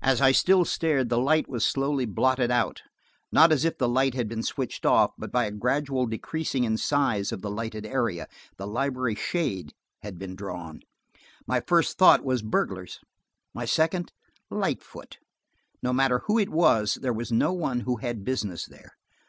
As 0.00 0.20
I 0.20 0.30
still 0.30 0.64
stared, 0.64 1.08
the 1.08 1.18
light 1.18 1.48
was 1.48 1.64
slowly 1.66 2.04
blotted 2.06 2.52
out–not 2.52 3.50
as 3.50 3.64
if 3.64 3.78
the 3.78 3.88
light 3.88 4.14
had 4.14 4.28
been 4.28 4.44
switched 4.44 4.86
off, 4.86 5.10
but 5.18 5.32
by 5.32 5.44
a 5.46 5.50
gradual 5.50 6.06
decreasing 6.06 6.62
in 6.62 6.76
size 6.76 7.32
of 7.32 7.42
the 7.42 7.50
lighted 7.50 7.84
area. 7.84 8.28
The 8.58 8.68
library 8.68 9.16
shade 9.16 9.74
had 10.02 10.20
been 10.20 10.36
drawn. 10.36 10.82
My 11.48 11.58
first 11.60 11.98
thought 11.98 12.22
was 12.24 12.42
burglars: 12.42 13.00
my 13.52 13.64
second–Lightfoot. 13.64 15.18
No 15.82 15.92
matter 15.92 16.22
who 16.26 16.38
it 16.38 16.50
was, 16.50 16.94
there 17.02 17.12
was 17.12 17.32
no 17.32 17.52
one 17.52 17.80
who 17.80 17.96
had 17.96 18.24
business 18.24 18.66
there. 18.66 18.92